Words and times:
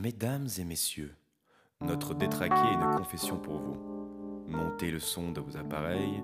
Mesdames 0.00 0.48
et 0.58 0.64
messieurs, 0.64 1.14
notre 1.82 2.14
détraqué 2.14 2.54
est 2.54 2.72
une 2.72 2.96
confession 2.96 3.38
pour 3.38 3.58
vous. 3.58 4.46
Montez 4.46 4.90
le 4.90 4.98
son 4.98 5.30
de 5.30 5.42
vos 5.42 5.58
appareils, 5.58 6.22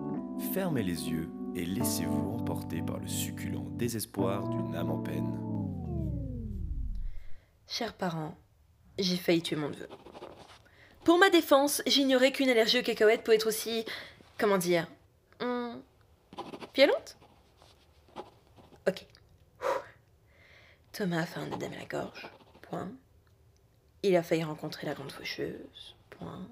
fermez 0.55 0.83
les 0.83 1.11
yeux 1.11 1.29
et 1.55 1.67
laissez-vous 1.67 2.39
emporter 2.39 2.81
par 2.81 2.99
le 2.99 3.07
succulent 3.07 3.69
désespoir 3.73 4.49
d'une 4.49 4.75
âme 4.75 4.91
en 4.91 5.03
peine. 5.03 5.31
Chers 7.69 7.93
parents, 7.93 8.39
j'ai 8.99 9.19
failli 9.19 9.43
tuer 9.43 9.57
mon 9.57 9.69
neveu. 9.69 9.91
Pour 11.05 11.19
ma 11.19 11.29
défense, 11.29 11.83
j'ignorais 11.87 12.33
qu'une 12.33 12.49
allergie 12.49 12.79
aux 12.79 12.83
cacahuètes 12.83 13.25
peut 13.25 13.35
être 13.35 13.49
aussi. 13.49 13.85
comment 14.39 14.57
dire. 14.57 14.87
hum, 15.41 15.83
violente 16.75 17.19
Ok. 18.89 19.05
Thomas 20.93 21.21
a 21.21 21.27
fait 21.27 21.41
un 21.41 21.53
à 21.53 21.79
la 21.79 21.85
gorge. 21.85 22.27
Point. 22.63 22.91
Il 24.07 24.17
a 24.17 24.23
failli 24.23 24.45
rencontrer 24.45 24.87
la 24.87 24.95
grande 24.95 25.11
faucheuse. 25.11 25.97
Point. 26.11 26.47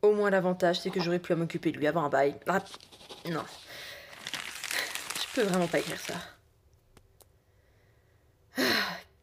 Au 0.00 0.14
moins 0.14 0.30
l'avantage, 0.30 0.80
c'est 0.80 0.88
que 0.88 0.98
j'aurais 0.98 1.18
pu 1.18 1.34
m'occuper 1.34 1.70
de 1.70 1.76
lui 1.76 1.86
avant 1.86 2.04
un 2.04 2.08
bail. 2.08 2.40
Ah, 2.46 2.64
non. 3.28 3.44
Je 5.20 5.34
peux 5.34 5.42
vraiment 5.42 5.66
pas 5.66 5.80
écrire 5.80 6.00
ça. 6.00 6.14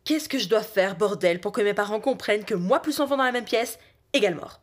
Qu'est-ce 0.04 0.30
que 0.30 0.38
je 0.38 0.48
dois 0.48 0.62
faire, 0.62 0.96
bordel, 0.96 1.42
pour 1.42 1.52
que 1.52 1.62
mes 1.62 1.74
parents 1.74 2.00
comprennent 2.00 2.46
que 2.46 2.54
moi 2.54 2.80
plus 2.80 3.00
enfant 3.00 3.18
dans 3.18 3.24
la 3.24 3.32
même 3.32 3.44
pièce 3.44 3.80
égale 4.14 4.36
mort? 4.36 4.62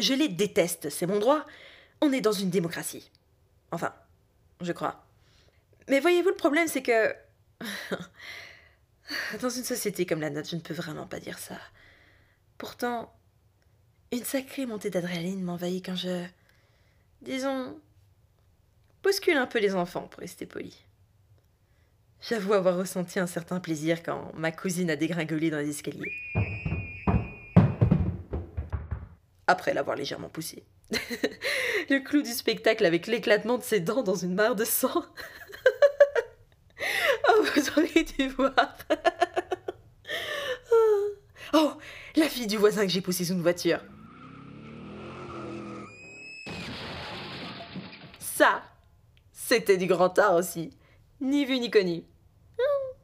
Je 0.00 0.12
les 0.12 0.28
déteste, 0.28 0.90
c'est 0.90 1.06
mon 1.06 1.20
droit. 1.20 1.46
On 2.00 2.12
est 2.12 2.20
dans 2.20 2.32
une 2.32 2.50
démocratie. 2.50 3.12
Enfin, 3.70 3.94
je 4.60 4.72
crois. 4.72 5.04
Mais 5.88 6.00
voyez-vous, 6.00 6.30
le 6.30 6.34
problème, 6.34 6.66
c'est 6.66 6.82
que. 6.82 7.14
Dans 9.40 9.48
une 9.48 9.64
société 9.64 10.06
comme 10.06 10.20
la 10.20 10.30
nôtre, 10.30 10.48
je 10.48 10.56
ne 10.56 10.60
peux 10.60 10.74
vraiment 10.74 11.06
pas 11.06 11.20
dire 11.20 11.38
ça. 11.38 11.58
Pourtant, 12.58 13.12
une 14.12 14.24
sacrée 14.24 14.66
montée 14.66 14.90
d'adrénaline 14.90 15.42
m'envahit 15.42 15.84
quand 15.84 15.96
je. 15.96 16.24
Disons. 17.22 17.80
bouscule 19.02 19.36
un 19.36 19.46
peu 19.46 19.58
les 19.58 19.74
enfants, 19.74 20.08
pour 20.08 20.20
rester 20.20 20.46
poli. 20.46 20.76
J'avoue 22.20 22.52
avoir 22.52 22.76
ressenti 22.76 23.18
un 23.18 23.26
certain 23.26 23.58
plaisir 23.58 24.02
quand 24.02 24.32
ma 24.34 24.52
cousine 24.52 24.90
a 24.90 24.96
dégringolé 24.96 25.50
dans 25.50 25.58
les 25.58 25.70
escaliers. 25.70 26.12
Après 29.48 29.74
l'avoir 29.74 29.96
légèrement 29.96 30.28
poussé. 30.28 30.62
Le 31.90 31.98
clou 31.98 32.22
du 32.22 32.30
spectacle 32.30 32.84
avec 32.84 33.08
l'éclatement 33.08 33.58
de 33.58 33.64
ses 33.64 33.80
dents 33.80 34.02
dans 34.02 34.14
une 34.14 34.34
mare 34.34 34.54
de 34.54 34.64
sang. 34.64 35.04
oh, 37.28 37.44
vous 37.54 37.68
auriez 37.70 38.04
dû 38.04 38.28
voir. 38.28 38.76
oh, 41.52 41.72
la 42.16 42.28
fille 42.28 42.46
du 42.46 42.56
voisin 42.56 42.82
que 42.82 42.92
j'ai 42.92 43.00
poussée 43.00 43.24
sous 43.24 43.32
une 43.32 43.42
voiture. 43.42 43.80
Ça, 48.18 48.62
c'était 49.32 49.76
du 49.76 49.86
grand 49.86 50.18
art 50.18 50.34
aussi. 50.34 50.70
Ni 51.20 51.44
vu 51.44 51.58
ni 51.58 51.70
connu. 51.70 52.04
Hum, 52.58 52.96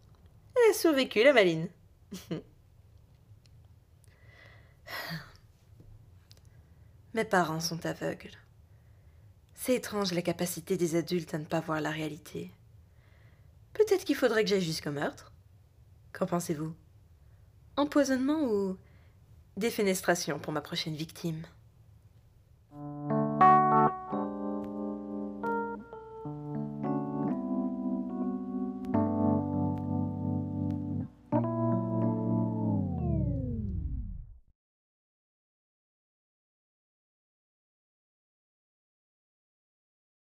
Elle 0.56 0.70
a 0.70 0.74
survécu, 0.74 1.22
la 1.22 1.32
maline. 1.32 1.68
Mes 7.14 7.24
parents 7.24 7.60
sont 7.60 7.84
aveugles. 7.86 8.36
C'est 9.54 9.74
étrange 9.74 10.12
la 10.12 10.22
capacité 10.22 10.76
des 10.76 10.96
adultes 10.96 11.34
à 11.34 11.38
ne 11.38 11.44
pas 11.44 11.60
voir 11.60 11.80
la 11.80 11.90
réalité. 11.90 12.52
Peut-être 13.78 14.04
qu'il 14.04 14.16
faudrait 14.16 14.42
que 14.42 14.50
j'aille 14.50 14.60
jusqu'au 14.60 14.90
meurtre. 14.90 15.32
Qu'en 16.12 16.26
pensez-vous? 16.26 16.74
Empoisonnement 17.76 18.42
ou 18.42 18.76
défenestration 19.56 20.40
pour 20.40 20.52
ma 20.52 20.60
prochaine 20.60 20.96
victime? 20.96 21.44